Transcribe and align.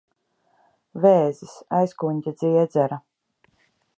Vēzis. 1.03 1.51
Aizkuņģa 1.81 2.35
dziedzera. 2.41 3.01